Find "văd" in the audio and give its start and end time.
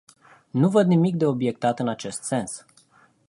0.69-0.87